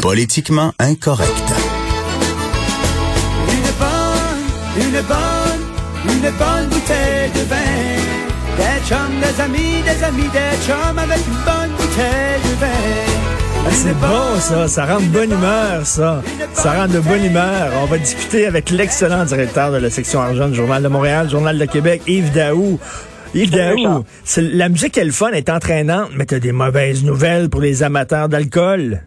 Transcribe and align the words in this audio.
Politiquement 0.00 0.72
incorrect. 0.78 1.30
Une 3.48 3.70
bonne, 3.78 4.86
une 4.86 5.00
bonne, 5.02 5.64
une 6.04 6.30
bonne 6.38 6.68
bouteille 6.68 7.30
de 7.34 7.40
vin. 7.48 7.56
Des 8.56 8.86
chums, 8.88 9.20
des 9.20 9.40
amis, 9.42 9.82
des 9.82 10.04
amis, 10.04 10.28
des 10.32 10.66
chums 10.66 10.98
avec 10.98 11.18
une 11.18 11.44
bonne 11.44 11.70
bouteille 11.76 12.40
de 12.44 12.60
vin. 12.60 13.72
C'est 13.72 13.98
bon, 13.98 14.38
ça. 14.38 14.68
Ça 14.68 14.86
rend 14.86 15.00
de 15.00 15.06
bonne 15.06 15.32
humeur, 15.32 15.84
ça. 15.84 16.22
Ça 16.54 16.72
rend 16.72 16.86
de 16.86 17.00
bonne 17.00 17.24
humeur. 17.24 17.72
On 17.82 17.86
va 17.86 17.98
discuter 17.98 18.46
avec 18.46 18.70
l'excellent 18.70 19.24
directeur 19.24 19.72
de 19.72 19.78
la 19.78 19.90
section 19.90 20.20
argent 20.20 20.48
du 20.48 20.54
Journal 20.54 20.82
de 20.82 20.88
Montréal, 20.88 21.28
Journal 21.28 21.58
de 21.58 21.64
Québec, 21.64 22.02
Yves 22.06 22.32
Daou. 22.32 22.78
Yves 23.34 23.50
Daou, 23.50 24.04
la 24.36 24.68
musique 24.68 24.96
est 24.96 25.04
le 25.04 25.12
fun, 25.12 25.32
est 25.32 25.50
entraînante, 25.50 26.10
mais 26.16 26.24
t'as 26.24 26.38
des 26.38 26.52
mauvaises 26.52 27.02
nouvelles 27.02 27.50
pour 27.50 27.60
les 27.60 27.82
amateurs 27.82 28.28
d'alcool. 28.28 29.02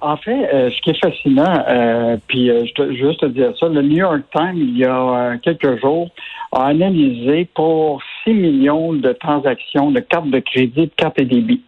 En 0.00 0.16
fait, 0.18 0.48
euh, 0.52 0.70
ce 0.70 0.80
qui 0.82 0.90
est 0.90 1.02
fascinant, 1.02 1.64
euh, 1.68 2.16
puis 2.28 2.50
euh, 2.50 2.64
je, 2.66 2.72
te- 2.74 2.94
je 2.94 3.02
veux 3.02 3.08
juste 3.08 3.20
te 3.20 3.26
dire 3.26 3.52
ça, 3.58 3.66
le 3.68 3.80
New 3.82 3.96
York 3.96 4.22
Times, 4.34 4.56
il 4.56 4.76
y 4.78 4.84
a 4.84 4.94
euh, 5.32 5.36
quelques 5.42 5.80
jours, 5.80 6.10
a 6.52 6.66
analysé 6.66 7.46
pour 7.54 8.02
6 8.24 8.34
millions 8.34 8.92
de 8.92 9.12
transactions 9.12 9.90
de 9.90 10.00
cartes 10.00 10.28
de 10.30 10.38
crédit, 10.40 10.86
de 10.86 10.92
cartes 10.96 11.18
et 11.20 11.24
débit. 11.24 11.62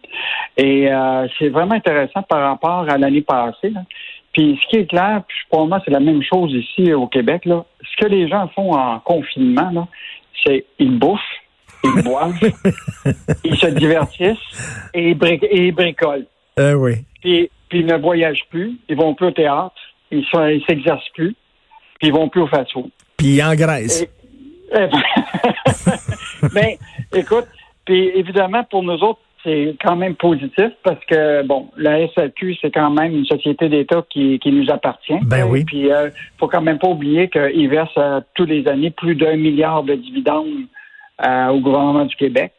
Et 0.57 0.89
c'est 1.37 1.49
vraiment 1.49 1.75
intéressant 1.75 2.21
par 2.23 2.41
rapport 2.41 2.85
à 2.89 2.97
l'année 2.97 3.21
passée. 3.21 3.69
là. 3.69 3.81
Puis 4.33 4.59
ce 4.61 4.67
qui 4.69 4.75
est 4.77 4.85
clair, 4.85 5.21
puis 5.27 5.37
pour 5.49 5.67
moi, 5.67 5.81
c'est 5.83 5.91
la 5.91 5.99
même 5.99 6.21
chose 6.23 6.51
ici 6.53 6.93
au 6.93 7.07
Québec. 7.07 7.45
Là. 7.45 7.65
Ce 7.81 8.03
que 8.05 8.09
les 8.09 8.27
gens 8.27 8.47
font 8.49 8.73
en 8.73 8.99
confinement, 8.99 9.69
là, 9.71 9.87
c'est 10.45 10.65
ils 10.79 10.97
bouffent, 10.99 11.19
ils 11.83 12.03
boivent, 12.03 12.33
ils 13.43 13.55
se 13.57 13.67
divertissent 13.67 14.89
et 14.93 15.09
ils, 15.11 15.17
bri- 15.17 15.43
et 15.49 15.67
ils 15.67 15.71
bricolent 15.73 16.25
Euh, 16.59 16.73
oui. 16.73 16.93
puis, 17.21 17.49
puis 17.69 17.79
ils 17.79 17.85
ne 17.85 17.97
voyagent 17.97 18.45
plus, 18.49 18.77
ils 18.89 18.95
vont 18.97 19.13
plus 19.13 19.27
au 19.27 19.31
théâtre, 19.31 19.75
ils 20.11 20.25
sont- 20.25 20.45
ils 20.47 20.63
s'exercent 20.67 21.09
plus, 21.13 21.35
puis 21.99 22.07
ils 22.09 22.13
vont 22.13 22.27
plus 22.29 22.41
au 22.41 22.47
fast-food. 22.47 22.89
Puis 23.17 23.41
en 23.43 23.53
Grèce. 23.55 24.01
Et- 24.03 24.09
Eh 24.71 24.85
ben, 24.87 25.01
ben, 26.53 26.67
écoute, 27.15 27.47
puis 27.85 28.09
évidemment, 28.15 28.63
pour 28.65 28.83
nous 28.83 28.93
autres, 29.03 29.19
c'est 29.43 29.75
quand 29.81 29.95
même 29.95 30.15
positif 30.15 30.69
parce 30.83 31.03
que, 31.05 31.43
bon, 31.43 31.69
la 31.77 32.07
SAQ, 32.09 32.55
c'est 32.61 32.71
quand 32.71 32.89
même 32.91 33.15
une 33.15 33.25
société 33.25 33.69
d'État 33.69 34.03
qui, 34.09 34.37
qui 34.39 34.51
nous 34.51 34.69
appartient. 34.69 35.17
Ben 35.23 35.45
oui. 35.45 35.63
Puis, 35.65 35.83
il 35.87 36.11
faut 36.37 36.47
quand 36.47 36.61
même 36.61 36.77
pas 36.77 36.89
oublier 36.89 37.29
qu'ils 37.29 37.69
versent 37.69 37.89
euh, 37.97 38.19
tous 38.35 38.45
les 38.45 38.67
années 38.67 38.91
plus 38.91 39.15
d'un 39.15 39.37
milliard 39.37 39.81
de 39.83 39.95
dividendes 39.95 40.65
euh, 41.25 41.47
au 41.47 41.59
gouvernement 41.61 42.05
du 42.05 42.15
Québec. 42.15 42.51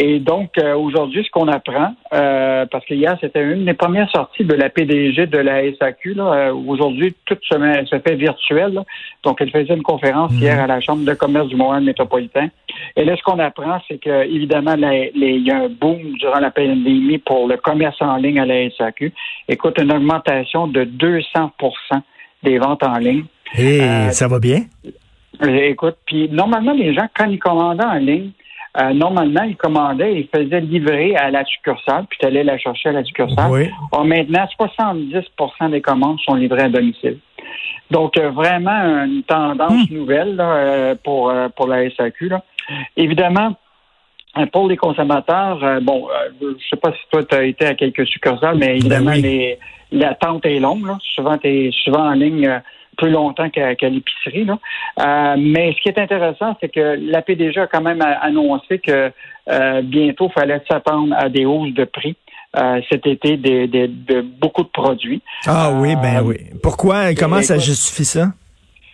Et 0.00 0.20
donc, 0.20 0.56
euh, 0.58 0.76
aujourd'hui, 0.76 1.24
ce 1.24 1.30
qu'on 1.30 1.48
apprend, 1.48 1.92
euh, 2.12 2.64
parce 2.70 2.84
que 2.86 2.94
hier, 2.94 3.18
c'était 3.20 3.42
une 3.42 3.64
des 3.64 3.74
premières 3.74 4.08
sorties 4.10 4.44
de 4.44 4.54
la 4.54 4.70
PDG 4.70 5.26
de 5.26 5.38
la 5.38 5.62
SAQ. 5.76 6.14
Là, 6.14 6.32
euh, 6.32 6.54
aujourd'hui, 6.54 7.14
tout 7.24 7.36
se, 7.42 7.56
met- 7.56 7.84
se 7.84 7.98
fait 7.98 8.14
virtuel. 8.14 8.74
là. 8.74 8.84
Donc, 9.24 9.40
elle 9.40 9.50
faisait 9.50 9.74
une 9.74 9.82
conférence 9.82 10.30
hier 10.40 10.60
à 10.60 10.68
la 10.68 10.80
Chambre 10.80 11.04
de 11.04 11.14
commerce 11.14 11.48
du 11.48 11.56
Montréal 11.56 11.82
métropolitain. 11.82 12.46
Et 12.94 13.04
là, 13.04 13.16
ce 13.16 13.22
qu'on 13.24 13.40
apprend, 13.40 13.80
c'est 13.88 13.98
que 13.98 14.24
évidemment, 14.32 14.76
il 14.76 15.42
y 15.44 15.50
a 15.50 15.62
un 15.64 15.68
boom 15.68 15.98
durant 16.20 16.38
la 16.38 16.52
pandémie 16.52 17.18
pour 17.18 17.48
le 17.48 17.56
commerce 17.56 18.00
en 18.00 18.18
ligne 18.18 18.38
à 18.38 18.46
la 18.46 18.70
SAQ. 18.70 19.12
Écoute, 19.48 19.80
une 19.82 19.90
augmentation 19.92 20.68
de 20.68 20.84
200% 20.84 21.50
des 22.44 22.58
ventes 22.58 22.84
en 22.84 22.98
ligne. 22.98 23.24
Et 23.56 23.80
euh, 23.82 24.10
ça 24.10 24.28
va 24.28 24.38
bien? 24.38 24.60
Écoute, 25.42 25.96
puis 26.06 26.28
normalement, 26.30 26.72
les 26.72 26.94
gens, 26.94 27.06
quand 27.16 27.26
ils 27.26 27.38
commandaient 27.38 27.84
en 27.84 27.94
ligne, 27.94 28.30
euh, 28.78 28.92
normalement, 28.92 29.42
ils 29.42 29.56
commandaient 29.56 30.20
ils 30.20 30.28
faisaient 30.34 30.60
livrer 30.60 31.16
à 31.16 31.30
la 31.30 31.44
succursale, 31.44 32.04
puis 32.08 32.18
tu 32.20 32.26
allais 32.26 32.44
la 32.44 32.58
chercher 32.58 32.90
à 32.90 32.92
la 32.92 33.04
succursale. 33.04 33.50
Oui. 33.50 33.70
Or, 33.92 34.04
maintenant, 34.04 34.46
70% 34.58 35.70
des 35.70 35.80
commandes 35.80 36.18
sont 36.20 36.34
livrées 36.34 36.62
à 36.62 36.68
domicile. 36.68 37.18
Donc, 37.90 38.16
euh, 38.18 38.30
vraiment 38.30 39.04
une 39.04 39.22
tendance 39.22 39.90
nouvelle 39.90 40.36
là, 40.36 40.52
euh, 40.52 40.94
pour, 41.02 41.32
pour 41.56 41.66
la 41.66 41.90
SAQ. 41.90 42.28
Là. 42.28 42.42
Évidemment, 42.96 43.56
pour 44.52 44.68
les 44.68 44.76
consommateurs, 44.76 45.80
bon, 45.82 46.06
je 46.40 46.68
sais 46.68 46.76
pas 46.76 46.92
si 46.92 46.98
toi, 47.10 47.24
tu 47.24 47.34
as 47.34 47.44
été 47.44 47.66
à 47.66 47.74
quelques 47.74 48.06
succursales, 48.06 48.58
mais 48.58 48.76
évidemment, 48.76 49.12
oui. 49.12 49.54
l'attente 49.90 50.46
est 50.46 50.60
longue. 50.60 50.86
Là. 50.86 50.98
Souvent, 51.14 51.38
tu 51.38 51.48
es 51.48 51.70
souvent 51.82 52.10
en 52.10 52.12
ligne 52.12 52.60
plus 52.98 53.10
longtemps 53.10 53.48
qu'à, 53.48 53.72
l'épicerie. 53.88 54.46
Euh, 54.50 55.36
mais 55.38 55.72
ce 55.72 55.80
qui 55.80 55.88
est 55.88 55.98
intéressant, 55.98 56.56
c'est 56.60 56.68
que 56.68 56.98
la 57.00 57.22
PDG 57.22 57.60
a 57.60 57.66
quand 57.66 57.80
même 57.80 58.02
annoncé 58.02 58.78
que 58.80 59.10
euh, 59.50 59.82
bientôt, 59.82 60.28
il 60.28 60.38
fallait 60.38 60.60
s'attendre 60.70 61.14
à 61.16 61.28
des 61.30 61.46
hausses 61.46 61.72
de 61.72 61.84
prix. 61.84 62.14
euh, 62.56 62.80
cet 62.90 63.06
été 63.06 63.36
des- 63.36 63.66
des- 63.66 63.88
de 63.88 64.22
beaucoup 64.22 64.62
de 64.62 64.68
produits. 64.70 65.20
Ah 65.46 65.70
oui, 65.70 65.94
ben 65.96 66.22
oui. 66.24 66.36
Pourquoi? 66.62 67.14
Comment 67.14 67.42
ça 67.42 67.58
justifie 67.58 68.06
ça? 68.06 68.28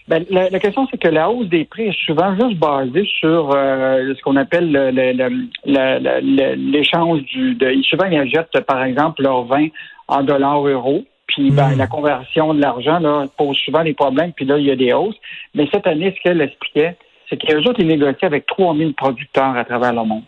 Ben, 0.09 0.25
la, 0.29 0.51
la 0.51 0.59
question, 0.59 0.89
c'est 0.91 0.99
que 0.99 1.07
la 1.09 1.31
hausse 1.31 1.49
des 1.49 1.65
prix 1.65 1.85
est 1.85 1.99
souvent 2.05 2.35
juste 2.35 2.59
basée 2.59 3.09
sur 3.21 3.53
euh, 3.55 4.13
ce 4.17 4.21
qu'on 4.23 4.35
appelle 4.37 4.73
le- 4.73 4.91
le- 4.91 5.13
le- 5.13 5.29
le- 5.67 5.99
le- 6.07 6.21
le- 6.21 6.55
l'échange 6.73 7.23
du. 7.23 7.55
De, 7.55 7.81
souvent, 7.89 8.07
ils 8.07 8.19
achètent, 8.19 8.61
par 8.67 8.83
exemple, 8.83 9.23
leur 9.23 9.45
vin 9.45 9.69
en 10.09 10.23
dollars 10.25 10.67
euros. 10.67 11.05
Puis 11.35 11.51
ben, 11.51 11.71
Mm. 11.71 11.79
la 11.79 11.87
conversion 11.89 12.55
de 12.55 12.61
l'argent 12.61 13.01
là, 13.01 13.27
pose 13.37 13.57
souvent 13.59 13.83
des 13.83 13.95
problèmes, 13.95 14.33
puis 14.33 14.45
là, 14.45 14.57
il 14.57 14.67
y 14.67 14.71
a 14.71 14.77
des 14.77 14.93
hausses. 14.93 15.17
Mais 15.55 15.69
cette 15.73 15.87
année, 15.87 16.15
ce 16.17 16.23
qu'elle 16.23 16.41
expliquait, 16.41 16.97
c'est 17.29 17.37
qu'eux 17.37 17.59
autres, 17.63 17.81
ils 17.81 17.89
négociaient 17.89 18.27
avec 18.27 18.47
3000 18.47 18.95
producteurs 18.95 19.57
à 19.57 19.65
travers 19.65 19.93
le 19.93 20.05
monde. 20.05 20.23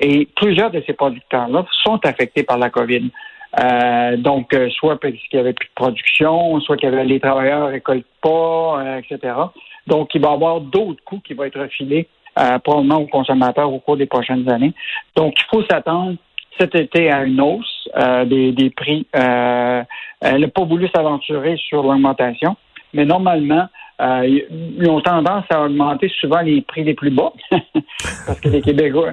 Et 0.00 0.26
plusieurs 0.34 0.70
de 0.70 0.82
ces 0.86 0.94
producteurs-là 0.94 1.64
sont 1.84 2.00
affectés 2.04 2.42
par 2.42 2.58
la 2.58 2.70
COVID. 2.70 3.10
Euh, 3.60 4.16
donc, 4.16 4.52
euh, 4.52 4.68
soit 4.70 4.98
parce 4.98 5.14
qu'il 5.14 5.38
y 5.38 5.40
avait 5.40 5.52
plus 5.52 5.68
de 5.68 5.74
production, 5.74 6.60
soit 6.60 6.76
que 6.76 6.86
les 6.86 7.20
travailleurs 7.20 7.68
récoltent 7.68 8.04
pas, 8.20 8.80
euh, 8.80 8.98
etc. 8.98 9.34
Donc, 9.86 10.14
il 10.14 10.20
va 10.20 10.30
y 10.30 10.34
avoir 10.34 10.60
d'autres 10.60 11.02
coûts 11.04 11.20
qui 11.20 11.34
vont 11.34 11.44
être 11.44 11.60
refilés 11.60 12.08
probablement 12.62 12.98
aux 12.98 13.06
consommateurs 13.08 13.72
au 13.72 13.80
cours 13.80 13.96
des 13.96 14.06
prochaines 14.06 14.48
années. 14.48 14.72
Donc, 15.16 15.34
il 15.36 15.44
faut 15.50 15.64
s'attendre 15.68 16.14
cet 16.58 16.74
été 16.74 17.10
à 17.10 17.24
une 17.24 17.40
hausse 17.40 17.88
euh, 17.96 18.24
des, 18.24 18.52
des 18.52 18.70
prix. 18.70 19.06
Euh, 19.16 19.82
elle 20.20 20.40
n'a 20.40 20.48
pas 20.48 20.64
voulu 20.64 20.88
s'aventurer 20.94 21.56
sur 21.56 21.82
l'augmentation, 21.82 22.56
mais 22.92 23.04
normalement, 23.04 23.66
euh, 24.00 24.40
ils 24.78 24.88
ont 24.88 25.00
tendance 25.00 25.44
à 25.50 25.64
augmenter 25.64 26.08
souvent 26.20 26.40
les 26.40 26.60
prix 26.60 26.84
les 26.84 26.94
plus 26.94 27.10
bas 27.10 27.32
parce 28.26 28.40
que 28.40 28.48
les 28.48 28.60
Québécois 28.60 29.12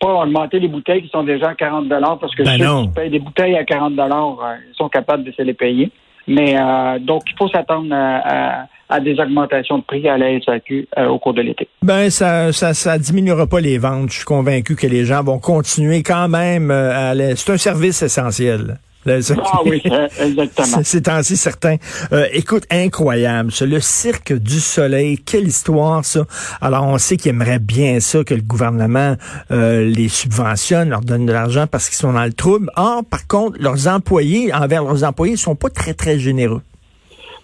pas 0.00 0.12
augmenter 0.14 0.58
les 0.58 0.68
bouteilles 0.68 1.02
qui 1.02 1.08
sont 1.08 1.22
déjà 1.22 1.50
à 1.50 1.54
40 1.54 1.88
parce 2.20 2.34
que 2.34 2.42
Ben 2.42 2.58
ceux 2.58 2.64
non. 2.64 2.82
qui 2.82 2.88
payent 2.94 3.10
des 3.10 3.20
bouteilles 3.20 3.56
à 3.56 3.64
40 3.64 3.98
euh, 3.98 4.56
ils 4.68 4.74
sont 4.76 4.88
capables 4.88 5.24
de 5.24 5.32
se 5.32 5.42
les 5.42 5.54
payer. 5.54 5.90
Mais 6.26 6.56
euh, 6.60 6.98
donc, 6.98 7.22
il 7.30 7.36
faut 7.38 7.48
s'attendre 7.48 7.94
à, 7.94 8.60
à- 8.62 8.66
à 8.88 9.00
des 9.00 9.18
augmentations 9.20 9.78
de 9.78 9.84
prix 9.84 10.08
à 10.08 10.16
la 10.16 10.40
SAQ 10.40 10.88
euh, 10.96 11.06
au 11.06 11.18
cours 11.18 11.34
de 11.34 11.42
l'été. 11.42 11.68
Ben 11.82 12.10
ça, 12.10 12.52
ça, 12.52 12.74
ça 12.74 12.98
diminuera 12.98 13.46
pas 13.46 13.60
les 13.60 13.78
ventes. 13.78 14.10
Je 14.10 14.16
suis 14.16 14.24
convaincu 14.24 14.76
que 14.76 14.86
les 14.86 15.04
gens 15.04 15.22
vont 15.22 15.38
continuer 15.38 16.02
quand 16.02 16.28
même 16.28 16.70
euh, 16.70 16.90
à 16.92 17.10
aller. 17.10 17.34
C'est 17.36 17.52
un 17.52 17.58
service 17.58 18.02
essentiel. 18.02 18.78
Ah 19.06 19.60
oui, 19.64 19.82
euh, 19.90 20.08
exactement. 20.20 20.66
C'est 20.66 20.84
c'est 20.84 21.08
ainsi 21.08 21.36
certain. 21.36 21.76
Euh, 22.12 22.26
écoute, 22.32 22.64
incroyable. 22.70 23.52
Ça, 23.52 23.66
le 23.66 23.80
cirque 23.80 24.32
du 24.32 24.60
soleil, 24.60 25.18
quelle 25.18 25.46
histoire 25.46 26.04
ça. 26.04 26.24
Alors 26.60 26.84
on 26.86 26.98
sait 26.98 27.16
qu'ils 27.16 27.30
aimeraient 27.30 27.58
bien 27.58 28.00
ça 28.00 28.24
que 28.24 28.34
le 28.34 28.42
gouvernement 28.42 29.16
euh, 29.50 29.84
les 29.84 30.08
subventionne, 30.08 30.90
leur 30.90 31.00
donne 31.00 31.26
de 31.26 31.32
l'argent 31.32 31.66
parce 31.66 31.88
qu'ils 31.88 31.98
sont 31.98 32.12
dans 32.12 32.24
le 32.24 32.32
trouble. 32.32 32.70
Or, 32.76 33.04
par 33.04 33.26
contre, 33.26 33.58
leurs 33.60 33.88
employés, 33.88 34.52
envers 34.52 34.82
leurs 34.82 35.04
employés, 35.04 35.34
ils 35.34 35.38
sont 35.38 35.56
pas 35.56 35.70
très 35.70 35.94
très 35.94 36.18
généreux. 36.18 36.62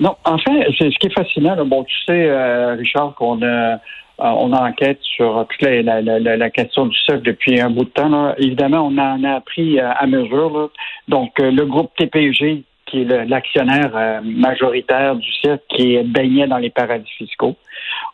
Non, 0.00 0.16
en 0.24 0.38
fait, 0.38 0.66
c'est 0.78 0.90
ce 0.90 0.98
qui 0.98 1.06
est 1.06 1.14
fascinant. 1.14 1.54
là, 1.54 1.64
bon, 1.64 1.84
tu 1.84 1.96
sais, 2.04 2.28
euh, 2.28 2.74
Richard, 2.74 3.14
qu'on 3.14 3.42
a, 3.42 3.78
euh, 4.20 4.26
on 4.26 4.52
enquête 4.52 5.00
sur 5.02 5.44
toute 5.48 5.62
la, 5.62 5.82
la, 5.82 6.20
la, 6.20 6.36
la 6.36 6.50
question 6.50 6.86
du 6.86 6.96
socle 6.98 7.22
depuis 7.22 7.60
un 7.60 7.70
bout 7.70 7.84
de 7.84 7.90
temps. 7.90 8.08
Là. 8.08 8.34
Évidemment, 8.38 8.86
on 8.86 8.96
en 8.96 9.24
a 9.24 9.32
appris 9.32 9.80
euh, 9.80 9.90
à 9.90 10.06
mesure. 10.06 10.56
Là. 10.56 10.68
Donc, 11.08 11.32
euh, 11.40 11.50
le 11.50 11.66
groupe 11.66 11.90
TPG, 11.96 12.62
qui 12.86 13.00
est 13.00 13.26
l'actionnaire 13.26 14.20
majoritaire 14.22 15.16
du 15.16 15.32
cirque, 15.32 15.62
qui 15.68 15.96
baignait 16.04 16.46
dans 16.46 16.58
les 16.58 16.70
paradis 16.70 17.10
fiscaux. 17.16 17.56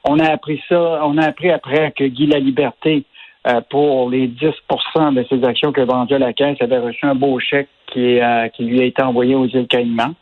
On 0.04 0.18
a 0.20 0.30
appris 0.30 0.62
ça, 0.68 1.00
on 1.04 1.18
a 1.18 1.26
appris 1.26 1.50
après 1.50 1.92
que 1.92 2.04
Guy 2.04 2.26
Laliberté, 2.26 3.04
pour 3.68 4.08
les 4.08 4.28
10% 4.28 5.14
de 5.14 5.26
ses 5.28 5.44
actions 5.44 5.72
vendues 5.72 6.14
à 6.14 6.18
la 6.20 6.32
caisse, 6.32 6.56
avait 6.60 6.78
reçu 6.78 7.04
un 7.04 7.16
beau 7.16 7.40
chèque 7.40 7.68
qui, 7.92 8.20
qui 8.54 8.64
lui 8.64 8.80
a 8.80 8.84
été 8.84 9.02
envoyé 9.02 9.34
aux 9.34 9.46
îles 9.46 9.66
Caïmans. 9.66 10.14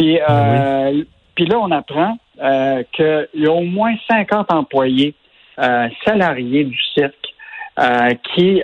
Puis, 0.00 0.18
euh, 0.18 1.04
puis 1.34 1.44
là, 1.44 1.58
on 1.60 1.70
apprend 1.70 2.16
euh, 2.42 2.82
qu'il 2.90 3.28
y 3.34 3.46
a 3.46 3.52
au 3.52 3.60
moins 3.60 3.94
50 4.10 4.50
employés 4.50 5.14
euh, 5.58 5.88
salariés 6.06 6.64
du 6.64 6.78
cirque 6.94 7.14
qui 8.34 8.62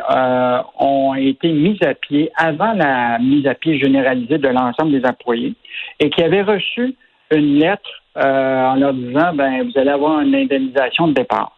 ont 0.78 1.14
été 1.14 1.50
mis 1.50 1.78
à 1.82 1.94
pied 1.94 2.30
avant 2.36 2.74
la 2.74 3.18
mise 3.18 3.46
à 3.46 3.54
pied 3.54 3.78
généralisée 3.78 4.36
de 4.36 4.48
l'ensemble 4.48 4.92
des 4.92 5.08
employés 5.08 5.54
et 6.00 6.10
qui 6.10 6.22
avaient 6.22 6.42
reçu 6.42 6.94
une 7.30 7.58
lettre 7.58 7.88
en 8.14 8.74
leur 8.74 8.92
disant 8.92 9.32
ben 9.32 9.62
vous 9.62 9.78
allez 9.78 9.88
avoir 9.88 10.20
une 10.20 10.34
indemnisation 10.34 11.08
de 11.08 11.14
départ. 11.14 11.56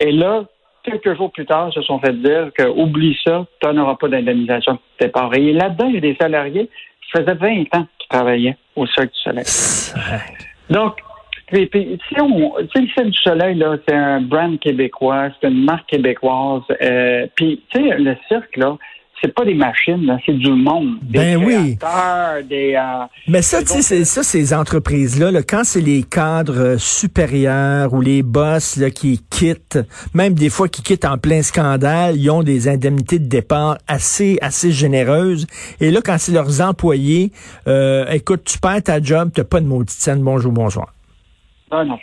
Et 0.00 0.12
là, 0.12 0.44
quelques 0.82 1.14
jours 1.14 1.30
plus 1.30 1.44
tard, 1.44 1.68
ils 1.70 1.74
se 1.74 1.82
sont 1.82 1.98
fait 1.98 2.14
dire 2.22 2.52
que 2.56 2.66
oublie 2.66 3.18
ça, 3.26 3.44
tu 3.60 3.68
n'auras 3.68 3.96
pas 3.96 4.08
d'indemnisation 4.08 4.74
de 4.74 4.78
départ. 4.98 5.34
Et 5.34 5.52
là-dedans, 5.52 5.88
il 5.88 5.94
y 5.96 5.98
a 5.98 6.00
des 6.00 6.16
salariés 6.18 6.70
Ça 7.12 7.20
faisait 7.20 7.34
20 7.34 7.64
ans 7.74 7.86
qu'ils 7.98 8.08
travaillaient 8.08 8.56
au 8.76 8.86
Cirque 8.86 9.12
du 9.12 9.20
Soleil. 9.20 9.44
Donc, 10.70 11.00
puis, 11.46 11.98
si 12.08 12.20
on, 12.20 12.54
tu 12.60 12.66
sais, 12.74 12.82
le 12.82 12.88
Cirque 12.88 13.06
du 13.06 13.18
Soleil, 13.18 13.54
là, 13.54 13.76
c'est 13.86 13.94
un 13.94 14.20
brand 14.20 14.58
québécois, 14.58 15.30
c'est 15.40 15.48
une 15.48 15.64
marque 15.64 15.88
québécoise. 15.88 16.62
Euh, 16.82 17.26
puis, 17.34 17.62
tu 17.70 17.80
sais, 17.80 17.96
le 17.96 18.16
cirque, 18.28 18.56
là, 18.56 18.76
c'est 19.20 19.34
pas 19.34 19.44
des 19.44 19.54
machines, 19.54 20.18
c'est 20.24 20.34
du 20.34 20.50
monde. 20.50 20.98
Des 21.02 21.18
ben 21.18 21.44
oui. 21.44 21.78
Des, 22.48 22.74
euh, 22.74 23.04
Mais 23.26 23.42
ça, 23.42 23.62
tu 23.62 23.82
sais, 23.82 24.04
ça, 24.04 24.22
ces 24.22 24.54
entreprises-là, 24.54 25.30
là, 25.30 25.42
quand 25.42 25.62
c'est 25.64 25.80
les 25.80 26.02
cadres 26.02 26.76
supérieurs 26.78 27.92
ou 27.92 28.00
les 28.00 28.22
boss 28.22 28.76
là, 28.76 28.90
qui 28.90 29.20
quittent, 29.30 29.78
même 30.14 30.34
des 30.34 30.50
fois 30.50 30.68
qui 30.68 30.82
quittent 30.82 31.04
en 31.04 31.18
plein 31.18 31.42
scandale, 31.42 32.16
ils 32.16 32.30
ont 32.30 32.42
des 32.42 32.68
indemnités 32.68 33.18
de 33.18 33.26
départ 33.26 33.78
assez, 33.88 34.38
assez 34.40 34.70
généreuses. 34.70 35.46
Et 35.80 35.90
là, 35.90 36.00
quand 36.04 36.16
c'est 36.18 36.32
leurs 36.32 36.60
employés, 36.60 37.32
euh, 37.66 38.06
écoute, 38.10 38.42
tu 38.44 38.58
perds 38.58 38.82
ta 38.84 39.02
job, 39.02 39.30
t'as 39.34 39.44
pas 39.44 39.60
de 39.60 39.66
maudite 39.66 39.90
scène, 39.90 40.22
bonjour, 40.22 40.52
bonsoir. 40.52 40.92
Non, 41.70 41.84
non. 41.84 41.98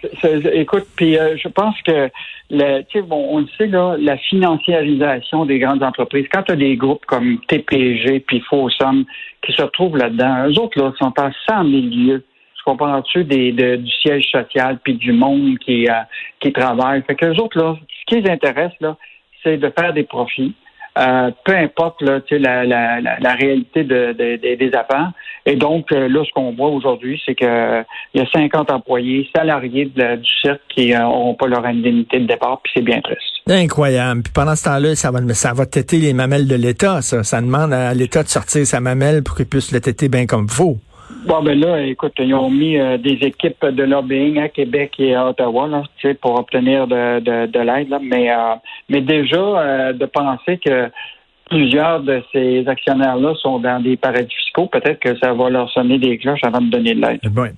écoute, 0.53 0.85
puis 0.95 1.17
euh, 1.17 1.35
je 1.37 1.47
pense 1.47 1.75
que 1.81 2.09
le, 2.51 3.01
bon, 3.01 3.27
on 3.31 3.39
le 3.39 3.47
sait 3.57 3.67
là, 3.67 3.95
la 3.97 4.17
financiarisation 4.17 5.45
des 5.45 5.59
grandes 5.59 5.81
entreprises. 5.81 6.27
Quand 6.31 6.43
tu 6.43 6.51
as 6.51 6.55
des 6.55 6.75
groupes 6.75 7.05
comme 7.05 7.39
TPG 7.47 8.19
puis 8.21 8.41
Fossum 8.41 9.05
qui 9.41 9.53
se 9.53 9.61
retrouvent 9.61 9.97
là-dedans, 9.97 10.47
eux 10.47 10.59
autres 10.59 10.79
là 10.79 10.93
sont 10.99 11.13
en 11.19 11.31
100 11.47 11.63
milieux. 11.63 12.23
Comprends-tu? 12.63 13.23
Des 13.23 13.51
du 13.51 13.91
siège 14.01 14.31
social 14.31 14.79
puis 14.83 14.95
du 14.95 15.11
monde 15.11 15.59
qui 15.59 15.87
euh, 15.87 15.93
qui 16.39 16.51
travaille. 16.51 17.03
Fait 17.03 17.15
que 17.15 17.25
les 17.25 17.39
autres 17.39 17.59
là, 17.59 17.75
ce 17.87 18.05
qui 18.07 18.21
les 18.21 18.29
intéresse 18.29 18.73
là, 18.81 18.97
c'est 19.43 19.57
de 19.57 19.71
faire 19.77 19.93
des 19.93 20.03
profits. 20.03 20.55
Euh, 20.97 21.31
peu 21.43 21.53
importe 21.53 22.01
là, 22.01 22.19
la, 22.31 22.63
la, 22.63 23.01
la, 23.01 23.19
la 23.19 23.33
réalité 23.33 23.83
de, 23.83 24.13
des 24.13 24.71
affaires. 24.73 25.11
Et 25.45 25.55
donc, 25.55 25.91
euh, 25.91 26.07
là, 26.07 26.23
ce 26.25 26.31
qu'on 26.33 26.53
voit 26.53 26.69
aujourd'hui, 26.69 27.21
c'est 27.25 27.35
qu'il 27.35 27.85
y 28.13 28.19
a 28.19 28.25
50 28.33 28.71
employés 28.71 29.27
salariés 29.35 29.85
du 29.85 30.29
cirque 30.41 30.61
qui 30.69 30.93
n'auront 30.93 31.35
pas 31.35 31.47
leur 31.47 31.65
indemnité 31.65 32.19
de 32.19 32.27
départ, 32.27 32.61
puis 32.63 32.71
c'est 32.75 32.81
bien 32.81 33.01
triste. 33.01 33.21
Incroyable. 33.47 34.23
Puis 34.23 34.33
pendant 34.33 34.55
ce 34.55 34.63
temps-là, 34.63 34.95
ça 34.95 35.11
va, 35.11 35.19
ça 35.33 35.53
va 35.53 35.65
têter 35.65 35.97
les 35.97 36.13
mamelles 36.13 36.47
de 36.47 36.55
l'État, 36.55 37.01
ça. 37.01 37.23
Ça 37.23 37.41
demande 37.41 37.73
à 37.73 37.93
l'État 37.93 38.23
de 38.23 38.29
sortir 38.29 38.65
sa 38.65 38.79
mamelle 38.79 39.21
pour 39.21 39.35
qu'il 39.35 39.45
puisse 39.45 39.71
le 39.71 39.81
têter 39.81 40.07
bien 40.07 40.25
comme 40.25 40.47
faut. 40.47 40.77
Bon, 41.25 41.41
ben 41.41 41.59
là, 41.59 41.81
écoute, 41.81 42.13
ils 42.19 42.33
ont 42.33 42.49
mis 42.49 42.77
euh, 42.77 42.97
des 42.97 43.17
équipes 43.21 43.65
de 43.65 43.83
lobbying 43.83 44.39
à 44.39 44.49
Québec 44.49 44.93
et 44.99 45.15
à 45.15 45.27
Ottawa, 45.27 45.67
là, 45.67 45.83
pour 46.21 46.39
obtenir 46.39 46.87
de, 46.87 47.19
de, 47.19 47.45
de 47.47 47.59
l'aide, 47.59 47.95
Mais, 48.01 48.31
euh, 48.31 48.55
mais 48.89 49.01
déjà, 49.01 49.37
euh, 49.37 49.93
de 49.93 50.05
penser 50.05 50.57
que 50.57 50.89
plusieurs 51.49 52.01
de 52.01 52.23
ces 52.31 52.67
actionnaires-là 52.67 53.33
sont 53.35 53.59
dans 53.59 53.81
des 53.81 53.97
paradis 53.97 54.33
fiscaux, 54.33 54.67
peut-être 54.67 54.99
que 54.99 55.17
ça 55.19 55.33
va 55.33 55.49
leur 55.49 55.69
sonner 55.71 55.99
des 55.99 56.17
cloches 56.17 56.43
avant 56.43 56.61
de 56.61 56.69
donner 56.69 56.95
de 56.95 57.01
l'aide. 57.01 57.19
Bon. 57.31 57.49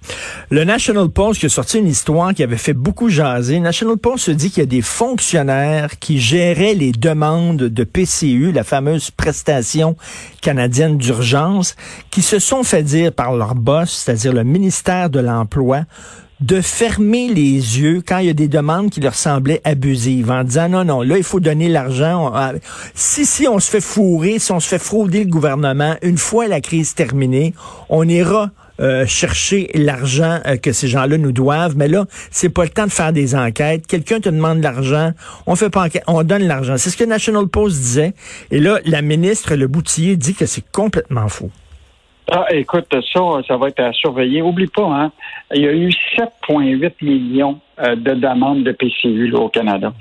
Le 0.49 0.63
National 0.63 1.09
Post 1.09 1.41
qui 1.41 1.47
a 1.47 1.49
sorti 1.49 1.77
une 1.77 1.89
histoire 1.89 2.33
qui 2.33 2.41
avait 2.41 2.55
fait 2.55 2.71
beaucoup 2.71 3.09
jaser. 3.09 3.59
National 3.59 3.97
Post 3.97 4.23
se 4.23 4.31
dit 4.31 4.49
qu'il 4.49 4.59
y 4.59 4.63
a 4.63 4.65
des 4.65 4.81
fonctionnaires 4.81 5.99
qui 5.99 6.19
géraient 6.19 6.73
les 6.73 6.93
demandes 6.93 7.57
de 7.63 7.83
PCU, 7.83 8.53
la 8.53 8.63
fameuse 8.63 9.11
prestation 9.11 9.97
canadienne 10.41 10.97
d'urgence, 10.97 11.75
qui 12.11 12.21
se 12.21 12.39
sont 12.39 12.63
fait 12.63 12.81
dire 12.81 13.11
par 13.11 13.35
leur 13.35 13.55
boss, 13.55 13.91
c'est-à-dire 13.91 14.31
le 14.31 14.45
ministère 14.45 15.09
de 15.09 15.19
l'Emploi, 15.19 15.81
de 16.39 16.61
fermer 16.61 17.27
les 17.27 17.81
yeux 17.81 18.01
quand 18.07 18.19
il 18.19 18.27
y 18.27 18.29
a 18.29 18.33
des 18.33 18.47
demandes 18.47 18.89
qui 18.89 19.01
leur 19.01 19.15
semblaient 19.15 19.59
abusives, 19.65 20.31
en 20.31 20.45
disant 20.45 20.69
non, 20.69 20.85
non, 20.85 21.01
là, 21.01 21.17
il 21.17 21.25
faut 21.25 21.41
donner 21.41 21.67
l'argent. 21.67 22.31
Ah, 22.33 22.53
si, 22.93 23.25
si 23.25 23.49
on 23.49 23.59
se 23.59 23.69
fait 23.69 23.81
fourrer, 23.81 24.39
si 24.39 24.53
on 24.53 24.61
se 24.61 24.69
fait 24.69 24.79
frauder 24.79 25.25
le 25.25 25.29
gouvernement, 25.29 25.97
une 26.03 26.17
fois 26.17 26.47
la 26.47 26.61
crise 26.61 26.93
terminée, 26.93 27.53
on 27.89 28.07
ira 28.07 28.51
euh, 28.79 29.05
chercher 29.05 29.69
l'argent 29.73 30.39
euh, 30.45 30.57
que 30.57 30.71
ces 30.71 30.87
gens-là 30.87 31.17
nous 31.17 31.31
doivent. 31.31 31.75
Mais 31.77 31.87
là, 31.87 32.05
c'est 32.31 32.53
pas 32.53 32.63
le 32.63 32.69
temps 32.69 32.85
de 32.85 32.91
faire 32.91 33.13
des 33.13 33.35
enquêtes. 33.35 33.87
Quelqu'un 33.87 34.19
te 34.19 34.29
demande 34.29 34.59
de 34.59 34.63
l'argent, 34.63 35.11
on 35.45 35.55
fait 35.55 35.69
pas 35.69 35.85
enquête, 35.85 36.03
on 36.07 36.23
donne 36.23 36.43
l'argent. 36.43 36.77
C'est 36.77 36.89
ce 36.89 36.97
que 36.97 37.03
National 37.03 37.47
Post 37.47 37.77
disait. 37.77 38.13
Et 38.51 38.59
là, 38.59 38.79
la 38.85 39.01
ministre, 39.01 39.55
le 39.55 39.67
Boutier, 39.67 40.15
dit 40.15 40.35
que 40.35 40.45
c'est 40.45 40.69
complètement 40.71 41.27
faux. 41.27 41.49
Ah, 42.29 42.45
écoute, 42.51 42.93
ça, 43.13 43.21
ça 43.47 43.55
va 43.55 43.69
être 43.69 43.79
à 43.79 43.93
surveiller. 43.93 44.41
Oublie 44.41 44.67
pas, 44.67 44.83
hein, 44.83 45.11
il 45.53 45.61
y 45.61 45.67
a 45.67 45.71
eu 45.71 45.89
7,8 46.17 46.93
millions 47.01 47.59
euh, 47.79 47.95
de 47.95 48.13
demandes 48.15 48.63
de 48.63 48.73
PCU 48.73 49.31
au 49.33 49.47
Canada. 49.47 49.93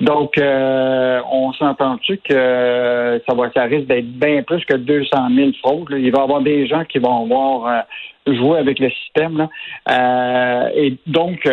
Donc, 0.00 0.36
euh, 0.38 1.20
on 1.30 1.52
s'entend-tu 1.52 2.18
que 2.18 3.22
ça 3.26 3.34
va, 3.34 3.50
ça 3.52 3.62
risque 3.64 3.86
d'être 3.86 4.10
bien 4.18 4.42
plus 4.42 4.64
que 4.64 4.74
200 4.74 5.08
000 5.34 5.50
fraudes. 5.62 5.88
Il 5.90 6.10
va 6.10 6.20
y 6.20 6.22
avoir 6.22 6.40
des 6.40 6.66
gens 6.66 6.84
qui 6.84 6.98
vont 6.98 7.24
avoir 7.24 7.86
euh, 8.26 8.34
joué 8.34 8.58
avec 8.58 8.78
le 8.80 8.90
système. 8.90 9.38
Là. 9.38 9.48
Euh, 9.90 10.68
et 10.74 10.98
donc, 11.06 11.48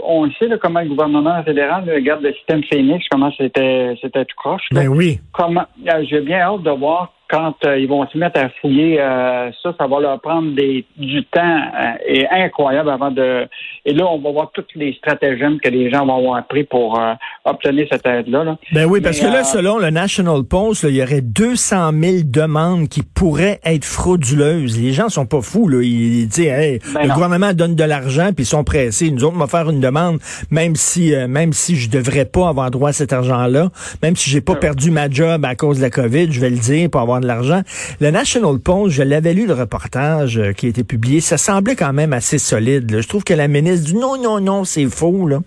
on 0.00 0.24
le 0.24 0.32
sait 0.32 0.48
comment 0.60 0.80
le 0.80 0.88
gouvernement 0.88 1.42
fédéral 1.42 1.84
regarde 1.88 2.22
le 2.22 2.32
système 2.34 2.62
Phoenix, 2.64 3.04
comment 3.10 3.32
c'était 3.36 3.94
c'était 4.00 4.24
tout 4.24 4.36
croche. 4.36 4.66
Ben 4.70 4.88
oui. 4.88 5.20
Comment 5.32 5.64
j'ai 6.08 6.20
bien 6.20 6.40
hâte 6.40 6.62
de 6.62 6.70
voir 6.70 7.12
quand 7.34 7.54
euh, 7.66 7.78
ils 7.78 7.88
vont 7.88 8.06
se 8.08 8.16
mettre 8.16 8.38
à 8.38 8.48
fouiller 8.60 9.00
euh, 9.00 9.50
ça, 9.60 9.74
ça 9.76 9.86
va 9.88 9.98
leur 9.98 10.20
prendre 10.20 10.54
des, 10.54 10.84
du 10.96 11.24
temps 11.24 11.40
euh, 11.42 11.94
et 12.06 12.28
incroyable 12.28 12.90
avant 12.90 13.10
de. 13.10 13.48
Et 13.84 13.92
là, 13.92 14.06
on 14.06 14.20
va 14.20 14.30
voir 14.30 14.50
toutes 14.54 14.72
les 14.76 14.92
stratagèmes 14.94 15.58
que 15.58 15.68
les 15.68 15.90
gens 15.90 16.06
vont 16.06 16.18
avoir 16.18 16.36
appris 16.36 16.64
pour 16.64 17.00
obtenir 17.44 17.86
cette 17.90 18.06
aide-là. 18.06 18.56
Ben 18.72 18.86
oui, 18.86 19.00
parce 19.00 19.20
que 19.20 19.26
là, 19.26 19.44
selon 19.44 19.78
le 19.78 19.90
National 19.90 20.42
Post, 20.44 20.84
il 20.88 20.96
y 20.96 21.02
aurait 21.02 21.20
200 21.20 21.90
000 21.92 22.16
demandes 22.24 22.88
qui 22.88 23.02
pourraient 23.02 23.60
être 23.64 23.84
frauduleuses. 23.84 24.80
Les 24.80 24.92
gens 24.92 25.08
sont 25.08 25.26
pas 25.26 25.42
fous. 25.42 25.68
Là. 25.68 25.82
Ils, 25.82 26.26
disent, 26.28 26.46
hey, 26.46 26.78
ben 26.94 27.02
le 27.02 27.12
gouvernement 27.12 27.52
donne 27.52 27.74
de 27.74 27.84
l'argent 27.84 28.30
puis 28.34 28.44
ils 28.44 28.46
sont 28.46 28.64
pressés. 28.64 29.10
Nous 29.10 29.24
autres, 29.24 29.36
on 29.36 29.40
va 29.40 29.48
faire 29.48 29.68
une 29.68 29.80
demande, 29.80 30.18
même 30.50 30.76
si 30.76 31.12
même 31.28 31.52
si 31.52 31.76
je 31.76 31.90
devrais 31.90 32.24
pas 32.24 32.48
avoir 32.48 32.70
droit 32.70 32.90
à 32.90 32.92
cet 32.92 33.12
argent-là, 33.12 33.68
même 34.02 34.16
si 34.16 34.30
j'ai 34.30 34.40
pas 34.40 34.54
perdu 34.54 34.90
ma 34.90 35.10
job 35.10 35.44
à 35.44 35.54
cause 35.56 35.78
de 35.78 35.82
la 35.82 35.90
COVID, 35.90 36.32
je 36.32 36.40
vais 36.40 36.50
le 36.50 36.58
dire 36.58 36.88
pour 36.88 37.00
avoir 37.00 37.20
de 37.24 37.28
l'argent. 37.28 37.62
Le 38.00 38.10
National 38.10 38.58
Post, 38.64 38.94
je 38.94 39.02
l'avais 39.02 39.34
lu 39.34 39.46
le 39.46 39.54
reportage 39.54 40.38
euh, 40.38 40.52
qui 40.52 40.66
a 40.66 40.68
été 40.68 40.84
publié, 40.84 41.20
ça 41.20 41.36
semblait 41.36 41.74
quand 41.74 41.92
même 41.92 42.12
assez 42.12 42.38
solide. 42.38 43.00
Je 43.00 43.08
trouve 43.08 43.24
que 43.24 43.34
la 43.34 43.48
ministre 43.48 43.86
dit 43.86 43.96
non, 43.96 44.20
non, 44.22 44.40
non, 44.40 44.64
c'est 44.64 44.86
faux. 44.86 45.26
Là. 45.26 45.38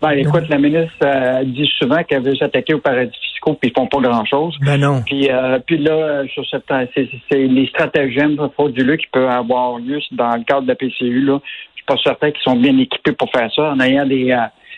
Ben, 0.00 0.10
écoute, 0.12 0.48
la 0.48 0.58
ministre 0.58 0.94
euh, 1.04 1.44
dit 1.44 1.68
souvent 1.78 2.02
qu'elle 2.02 2.22
veut 2.22 2.34
s'attaquer 2.34 2.74
aux 2.74 2.80
paradis 2.80 3.16
fiscaux 3.32 3.54
puis 3.54 3.70
ils 3.70 3.80
font 3.80 3.86
pas 3.86 4.00
grand-chose. 4.00 4.56
Ben 4.60 4.76
non. 4.76 5.02
Puis, 5.06 5.28
euh, 5.30 5.58
puis 5.66 5.78
là, 5.78 6.24
sur 6.32 6.44
cette, 6.48 6.64
c'est, 6.94 7.08
les 7.32 7.66
stratagèmes 7.68 8.36
frauduleux 8.54 8.96
qui 8.96 9.06
peuvent 9.12 9.28
avoir 9.28 9.78
lieu 9.78 10.00
dans 10.12 10.36
le 10.36 10.44
cadre 10.44 10.62
de 10.62 10.68
la 10.68 10.74
PCU. 10.74 11.20
Là, 11.20 11.40
je 11.44 11.76
suis 11.76 11.86
pas 11.86 11.96
certain 12.02 12.30
qu'ils 12.30 12.42
sont 12.42 12.56
bien 12.56 12.76
équipés 12.78 13.12
pour 13.12 13.30
faire 13.30 13.50
ça 13.54 13.70
en 13.70 13.80
ayant 13.80 14.06
des 14.06 14.36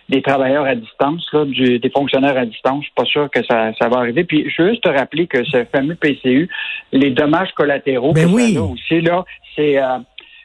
des 0.09 0.23
travailleurs 0.23 0.65
à 0.65 0.75
distance, 0.75 1.27
là, 1.33 1.45
des 1.45 1.91
fonctionnaires 1.91 2.37
à 2.37 2.45
distance. 2.45 2.81
Je 2.81 2.85
suis 2.87 2.95
pas 2.95 3.05
sûr 3.05 3.31
que 3.31 3.45
ça, 3.45 3.73
ça 3.79 3.89
va 3.89 3.99
arriver. 3.99 4.25
Puis 4.25 4.51
je 4.51 4.63
veux 4.63 4.71
juste 4.71 4.85
te 4.85 4.89
rappeler 4.89 5.27
que 5.27 5.45
ce 5.45 5.65
fameux 5.65 5.95
PCU, 5.95 6.49
les 6.93 7.11
dommages 7.11 7.53
collatéraux 7.57 8.13
ben 8.13 8.29
oui. 8.33 8.59
aussi, 8.59 9.01
là, 9.01 9.25
c'est 9.57 9.83
euh, 9.83 9.99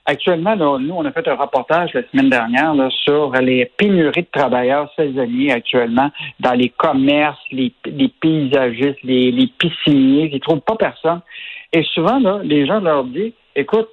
actuellement, 0.06 0.56
nous, 0.56 0.94
on 0.94 1.06
a 1.06 1.12
fait 1.12 1.28
un 1.28 1.36
reportage 1.36 1.94
la 1.94 2.02
semaine 2.10 2.30
dernière 2.30 2.74
là, 2.74 2.90
sur 3.04 3.32
les 3.34 3.66
pénuries 3.66 4.24
de 4.24 4.28
travailleurs 4.32 4.92
saisonniers 4.96 5.52
actuellement 5.52 6.10
dans 6.40 6.54
les 6.54 6.70
commerces, 6.70 7.40
les, 7.52 7.74
les 7.86 8.08
paysagistes, 8.08 9.04
les, 9.04 9.32
les 9.32 9.48
pisciniers, 9.48 10.30
ils 10.34 10.40
trouvent 10.40 10.62
pas 10.62 10.76
personne. 10.76 11.22
Et 11.74 11.84
souvent, 11.94 12.20
là, 12.20 12.40
les 12.44 12.66
gens 12.66 12.80
leur 12.80 13.04
disent, 13.04 13.34
écoute, 13.56 13.90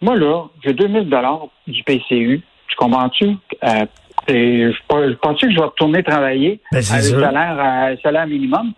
moi, 0.00 0.16
là, 0.16 0.46
j'ai 0.64 0.72
2000 0.72 1.08
dollars 1.08 1.48
du 1.66 1.82
PCU. 1.84 2.40
Tu 2.68 2.76
comprends-tu? 2.76 3.36
Euh, 3.64 3.86
et 4.28 4.70
je 4.70 5.14
pense 5.16 5.40
que 5.40 5.50
je 5.50 5.56
vais 5.56 5.64
retourner 5.64 6.02
travailler 6.02 6.60
ben, 6.72 6.78
avec 6.78 7.12
un 7.12 7.20
salaire, 7.20 7.96
salaire 8.02 8.26
minimum. 8.26 8.72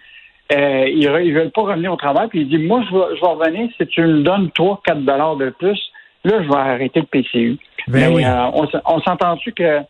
Euh, 0.52 0.88
ils 0.88 1.08
ne 1.08 1.34
veulent 1.34 1.50
pas 1.50 1.62
revenir 1.62 1.92
au 1.92 1.96
travail. 1.96 2.28
Puis 2.28 2.40
ils 2.42 2.48
disent, 2.48 2.66
moi, 2.66 2.82
je 2.88 2.94
vais, 2.94 3.16
je 3.16 3.20
vais 3.20 3.26
revenir 3.26 3.68
si 3.76 3.86
tu 3.86 4.02
me 4.02 4.22
donnes 4.22 4.48
3-4 4.48 5.04
dollars 5.04 5.36
de 5.36 5.50
plus. 5.50 5.80
Là, 6.24 6.42
je 6.42 6.48
vais 6.48 6.56
arrêter 6.56 7.00
le 7.00 7.06
PCU. 7.06 7.58
Ben 7.88 8.14
Mais 8.14 8.24
euh, 8.24 8.46
on, 8.54 8.68
on 8.86 9.00
s'entend-tu 9.00 9.52
que, 9.52 9.80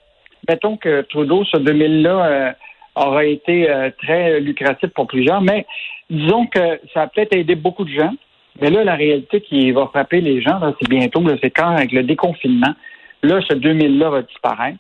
mettons 0.49 0.77
que 0.77 1.03
Trudeau, 1.03 1.45
ce 1.45 1.57
2000-là, 1.59 2.25
euh, 2.25 2.53
aurait 2.95 3.33
été 3.33 3.71
euh, 3.71 3.91
très 4.03 4.41
lucratif 4.41 4.91
pour 4.91 5.07
plusieurs. 5.07 5.41
Mais 5.41 5.67
disons 6.11 6.47
que 6.47 6.81
ça 6.95 7.03
a 7.03 7.07
peut-être 7.09 7.35
aidé 7.35 7.55
beaucoup 7.55 7.85
de 7.85 7.93
gens. 7.93 8.13
Mais 8.61 8.71
là, 8.71 8.85
la 8.85 8.95
réalité 8.95 9.41
qui 9.41 9.73
va 9.73 9.87
frapper 9.87 10.21
les 10.21 10.43
gens, 10.43 10.61
c'est 10.81 10.89
bientôt, 10.89 11.25
c'est 11.41 11.51
quand 11.51 11.71
avec 11.71 11.91
le 11.91 12.03
déconfinement, 12.03 12.75
là, 13.23 13.41
ce 13.49 13.55
2000-là 13.55 14.11
va 14.11 14.23
disparaître. 14.23 14.79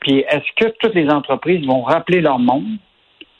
Puis 0.00 0.24
est-ce 0.28 0.52
que 0.56 0.72
toutes 0.78 0.94
les 0.94 1.08
entreprises 1.08 1.66
vont 1.66 1.82
rappeler 1.82 2.20
leur 2.20 2.38
monde? 2.38 2.76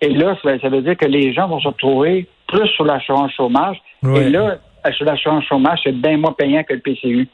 Et 0.00 0.10
là, 0.10 0.36
ça 0.42 0.68
veut 0.68 0.82
dire 0.82 0.96
que 0.96 1.06
les 1.06 1.32
gens 1.32 1.48
vont 1.48 1.60
se 1.60 1.68
retrouver 1.68 2.28
plus 2.46 2.68
sur 2.68 2.84
l'assurance 2.84 3.32
chômage. 3.32 3.76
Et 4.04 4.30
là, 4.30 4.58
sur 4.92 5.04
l'assurance 5.04 5.44
chômage, 5.44 5.80
c'est 5.84 5.92
bien 5.92 6.16
moins 6.16 6.32
payant 6.32 6.62
que 6.62 6.74
le 6.74 6.80
PCU. 6.80 7.28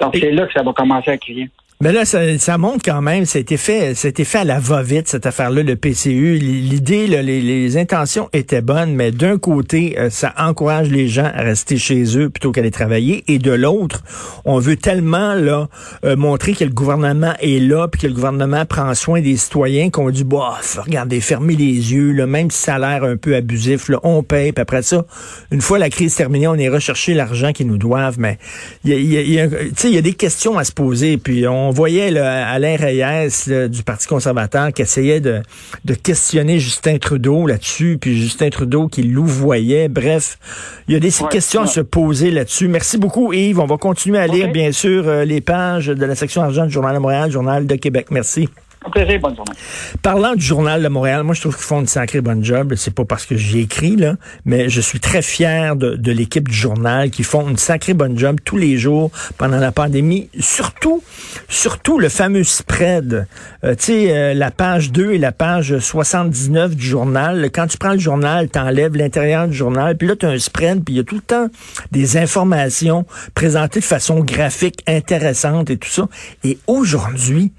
Donc, 0.00 0.16
c'est 0.16 0.32
là 0.32 0.46
que 0.46 0.52
ça 0.52 0.62
va 0.62 0.72
commencer 0.72 1.10
à 1.10 1.16
crier. 1.16 1.50
Mais 1.80 1.92
là, 1.92 2.04
ça, 2.04 2.38
ça 2.38 2.56
montre 2.56 2.82
quand 2.84 3.02
même, 3.02 3.24
ça 3.24 3.38
a 3.38 3.40
été 3.40 3.56
fait, 3.56 3.94
ça 3.94 4.06
a 4.06 4.08
été 4.08 4.24
fait 4.24 4.38
à 4.38 4.44
la 4.44 4.60
va-vite, 4.60 5.08
cette 5.08 5.26
affaire-là, 5.26 5.64
le 5.64 5.74
PCU. 5.74 6.38
L'idée, 6.38 7.08
les, 7.08 7.42
les, 7.42 7.76
intentions 7.76 8.28
étaient 8.32 8.60
bonnes, 8.60 8.94
mais 8.94 9.10
d'un 9.10 9.38
côté, 9.38 9.98
euh, 9.98 10.08
ça 10.08 10.32
encourage 10.38 10.88
les 10.88 11.08
gens 11.08 11.28
à 11.34 11.42
rester 11.42 11.76
chez 11.76 12.16
eux 12.16 12.30
plutôt 12.30 12.52
qu'aller 12.52 12.70
travailler, 12.70 13.24
et 13.26 13.40
de 13.40 13.50
l'autre, 13.50 14.04
on 14.44 14.60
veut 14.60 14.76
tellement 14.76 15.34
là 15.34 15.68
euh, 16.04 16.14
montrer 16.14 16.54
que 16.54 16.62
le 16.62 16.70
gouvernement 16.70 17.34
est 17.40 17.58
là, 17.58 17.88
puis 17.88 18.02
que 18.02 18.06
le 18.06 18.14
gouvernement 18.14 18.64
prend 18.66 18.94
soin 18.94 19.20
des 19.20 19.36
citoyens, 19.36 19.90
qu'on 19.90 20.10
dit, 20.10 20.24
bah, 20.24 20.60
regardez, 20.78 21.20
fermez 21.20 21.56
les 21.56 21.92
yeux, 21.92 22.12
là, 22.12 22.26
même 22.26 22.52
si 22.52 22.62
ça 22.62 22.76
a 22.76 22.78
l'air 22.78 23.02
un 23.02 23.16
peu 23.16 23.34
abusif, 23.34 23.88
là, 23.88 23.98
on 24.04 24.22
paye, 24.22 24.52
puis 24.52 24.62
après 24.62 24.82
ça, 24.82 25.04
une 25.50 25.60
fois 25.60 25.80
la 25.80 25.90
crise 25.90 26.14
terminée, 26.14 26.46
on 26.46 26.54
ira 26.54 26.78
chercher 26.78 27.14
l'argent 27.14 27.52
qu'ils 27.52 27.66
nous 27.66 27.78
doivent, 27.78 28.20
mais 28.20 28.38
il 28.84 28.92
y 28.92 29.18
a, 29.18 29.20
y, 29.20 29.30
y, 29.32 29.40
a, 29.40 29.88
y 29.88 29.98
a 29.98 30.02
des 30.02 30.14
questions 30.14 30.56
à 30.56 30.62
se 30.62 30.72
poser, 30.72 31.18
puis 31.18 31.46
on 31.48 31.63
voyait 31.70 32.10
là, 32.10 32.48
Alain 32.48 32.76
Reyes 32.76 33.68
du 33.68 33.82
Parti 33.82 34.06
conservateur 34.06 34.72
qui 34.72 34.82
essayait 34.82 35.20
de, 35.20 35.42
de 35.84 35.94
questionner 35.94 36.58
Justin 36.58 36.98
Trudeau 36.98 37.46
là-dessus, 37.46 37.98
puis 38.00 38.20
Justin 38.20 38.50
Trudeau 38.50 38.88
qui 38.88 39.02
louvoyait. 39.02 39.88
Bref, 39.88 40.38
il 40.88 40.94
y 40.94 40.96
a 40.96 41.00
des 41.00 41.10
questions 41.30 41.62
à 41.62 41.66
se 41.66 41.80
poser 41.80 42.30
là-dessus. 42.30 42.68
Merci 42.68 42.98
beaucoup, 42.98 43.32
Yves. 43.32 43.60
On 43.60 43.66
va 43.66 43.76
continuer 43.76 44.18
à 44.18 44.26
lire, 44.26 44.50
bien 44.50 44.72
sûr, 44.72 45.08
euh, 45.08 45.24
les 45.24 45.40
pages 45.40 45.86
de 45.86 46.04
la 46.04 46.14
section 46.14 46.42
argent 46.42 46.66
du 46.66 46.72
Journal 46.72 46.94
de 46.94 47.00
Montréal, 47.00 47.30
Journal 47.30 47.66
de 47.66 47.74
Québec. 47.76 48.06
Merci. 48.10 48.48
Bonne 49.18 49.36
journée. 49.36 49.52
Parlant 50.02 50.34
du 50.34 50.44
Journal 50.44 50.82
de 50.82 50.88
Montréal, 50.88 51.22
moi, 51.22 51.34
je 51.34 51.40
trouve 51.40 51.54
qu'ils 51.54 51.64
font 51.64 51.80
une 51.80 51.86
sacrée 51.86 52.20
bonne 52.20 52.44
job. 52.44 52.74
C'est 52.76 52.94
pas 52.94 53.04
parce 53.04 53.26
que 53.26 53.36
j'y 53.36 53.60
écris, 53.60 53.96
là, 53.96 54.16
mais 54.44 54.68
je 54.68 54.80
suis 54.80 55.00
très 55.00 55.22
fier 55.22 55.76
de, 55.76 56.12
l'équipe 56.12 56.48
du 56.48 56.54
journal 56.54 57.10
qui 57.10 57.24
font 57.24 57.48
une 57.48 57.56
sacrée 57.56 57.94
bonne 57.94 58.16
job 58.18 58.38
tous 58.44 58.56
les 58.56 58.76
jours 58.76 59.10
pendant 59.36 59.58
la 59.58 59.72
pandémie. 59.72 60.28
Surtout, 60.38 61.02
surtout 61.48 61.98
le 61.98 62.08
fameux 62.08 62.44
spread. 62.44 63.26
Euh, 63.64 63.74
tu 63.74 63.84
sais, 63.84 64.16
euh, 64.16 64.34
la 64.34 64.50
page 64.50 64.92
2 64.92 65.12
et 65.12 65.18
la 65.18 65.32
page 65.32 65.78
79 65.78 66.76
du 66.76 66.86
journal. 66.86 67.50
Quand 67.52 67.66
tu 67.66 67.78
prends 67.78 67.92
le 67.92 67.98
journal, 67.98 68.48
tu 68.50 68.58
enlèves 68.58 68.96
l'intérieur 68.96 69.48
du 69.48 69.54
journal, 69.54 69.96
puis 69.96 70.06
là, 70.06 70.16
tu 70.16 70.26
as 70.26 70.30
un 70.30 70.38
spread, 70.38 70.84
puis 70.84 70.94
il 70.94 70.96
y 70.98 71.00
a 71.00 71.04
tout 71.04 71.16
le 71.16 71.20
temps 71.20 71.48
des 71.90 72.16
informations 72.16 73.06
présentées 73.34 73.80
de 73.80 73.84
façon 73.84 74.20
graphique 74.20 74.82
intéressante 74.86 75.70
et 75.70 75.76
tout 75.76 75.88
ça. 75.88 76.08
Et 76.44 76.58
aujourd'hui, 76.66 77.52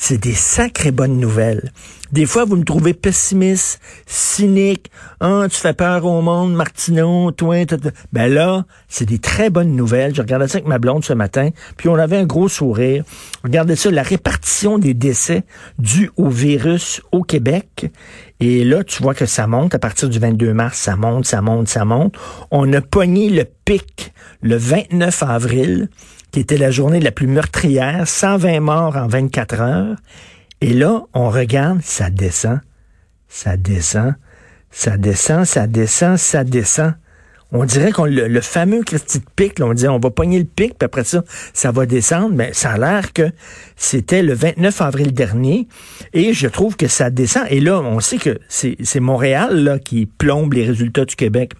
c'est 0.00 0.18
des 0.18 0.34
sacrées 0.34 0.92
bonnes 0.92 1.18
nouvelles. 1.18 1.72
Des 2.12 2.24
fois, 2.24 2.44
vous 2.44 2.56
me 2.56 2.64
trouvez 2.64 2.94
pessimiste, 2.94 3.80
cynique. 4.06 4.90
Ah, 5.20 5.46
tu 5.50 5.56
fais 5.58 5.74
peur 5.74 6.04
au 6.04 6.22
monde, 6.22 6.54
Martineau, 6.54 7.32
toi. 7.32 7.66
Ben 8.12 8.32
là, 8.32 8.64
c'est 8.88 9.04
des 9.04 9.18
très 9.18 9.50
bonnes 9.50 9.74
nouvelles. 9.74 10.14
Je 10.14 10.22
regardais 10.22 10.46
ça 10.46 10.58
avec 10.58 10.68
ma 10.68 10.78
blonde 10.78 11.04
ce 11.04 11.12
matin, 11.12 11.50
puis 11.76 11.88
on 11.88 11.96
avait 11.96 12.16
un 12.16 12.24
gros 12.24 12.48
sourire. 12.48 13.04
Regardez 13.42 13.74
ça, 13.74 13.90
la 13.90 14.04
répartition 14.04 14.78
des 14.78 14.94
décès 14.94 15.42
dus 15.78 16.10
au 16.16 16.28
virus 16.28 17.02
au 17.10 17.24
Québec. 17.24 17.90
Et 18.40 18.64
là, 18.64 18.84
tu 18.84 19.02
vois 19.02 19.14
que 19.14 19.26
ça 19.26 19.48
monte 19.48 19.74
à 19.74 19.80
partir 19.80 20.08
du 20.08 20.20
22 20.20 20.54
mars, 20.54 20.78
ça 20.78 20.94
monte, 20.94 21.26
ça 21.26 21.42
monte, 21.42 21.68
ça 21.68 21.84
monte. 21.84 22.14
On 22.52 22.72
a 22.72 22.80
pogné 22.80 23.30
le 23.30 23.44
pic 23.64 24.12
le 24.42 24.56
29 24.56 25.24
avril 25.24 25.88
qui 26.30 26.40
était 26.40 26.58
la 26.58 26.70
journée 26.70 27.00
la 27.00 27.12
plus 27.12 27.26
meurtrière, 27.26 28.06
120 28.06 28.60
morts 28.60 28.96
en 28.96 29.06
24 29.06 29.60
heures. 29.60 29.96
Et 30.60 30.72
là, 30.72 31.04
on 31.14 31.30
regarde, 31.30 31.80
ça 31.82 32.10
descend, 32.10 32.60
ça 33.28 33.56
descend, 33.56 34.14
ça 34.70 34.96
descend, 34.96 35.44
ça 35.44 35.66
descend, 35.66 36.16
ça 36.16 36.44
descend. 36.44 36.94
On 37.50 37.64
dirait 37.64 37.92
qu'on 37.92 38.04
le, 38.04 38.40
fameux 38.42 38.82
petit 38.82 39.22
pic, 39.34 39.58
là, 39.58 39.66
on 39.66 39.72
dit 39.72 39.88
on 39.88 39.98
va 39.98 40.10
pogner 40.10 40.38
le 40.38 40.44
pic, 40.44 40.76
puis 40.78 40.84
après 40.84 41.04
ça, 41.04 41.24
ça 41.54 41.70
va 41.70 41.86
descendre. 41.86 42.34
Mais 42.34 42.52
ça 42.52 42.72
a 42.72 42.78
l'air 42.78 43.14
que 43.14 43.30
c'était 43.76 44.22
le 44.22 44.34
29 44.34 44.82
avril 44.82 45.14
dernier, 45.14 45.66
et 46.12 46.34
je 46.34 46.46
trouve 46.46 46.76
que 46.76 46.88
ça 46.88 47.08
descend. 47.08 47.44
Et 47.48 47.60
là, 47.60 47.80
on 47.80 48.00
sait 48.00 48.18
que 48.18 48.38
c'est 48.48 49.00
Montréal 49.00 49.64
là, 49.64 49.78
qui 49.78 50.04
plombe 50.04 50.52
les 50.52 50.66
résultats 50.66 51.06
du 51.06 51.16
Québec. 51.16 51.52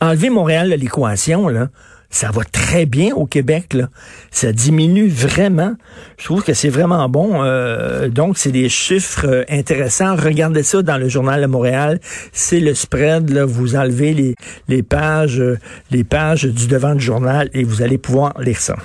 Enlever 0.00 0.30
Montréal 0.30 0.70
de 0.70 0.76
l'équation, 0.76 1.48
là, 1.48 1.68
ça 2.10 2.30
va 2.32 2.42
très 2.44 2.86
bien 2.86 3.14
au 3.14 3.24
Québec. 3.24 3.72
Là. 3.72 3.88
Ça 4.30 4.52
diminue 4.52 5.08
vraiment. 5.08 5.74
Je 6.18 6.24
trouve 6.24 6.42
que 6.42 6.54
c'est 6.54 6.68
vraiment 6.68 7.08
bon. 7.08 7.42
Euh, 7.42 8.08
donc, 8.08 8.36
c'est 8.36 8.52
des 8.52 8.68
chiffres 8.68 9.26
euh, 9.26 9.44
intéressants. 9.48 10.16
Regardez 10.16 10.64
ça 10.64 10.82
dans 10.82 10.98
le 10.98 11.08
journal 11.08 11.40
de 11.40 11.46
Montréal. 11.46 12.00
C'est 12.32 12.60
le 12.60 12.74
spread. 12.74 13.30
Vous 13.38 13.76
enlevez 13.76 14.12
les, 14.12 14.34
les 14.68 14.82
pages, 14.82 15.40
euh, 15.40 15.58
les 15.90 16.04
pages 16.04 16.44
du 16.44 16.66
devant 16.66 16.94
du 16.94 17.04
journal 17.04 17.48
et 17.54 17.62
vous 17.62 17.82
allez 17.82 17.98
pouvoir 17.98 18.34
lire 18.40 18.60
ça. 18.60 18.76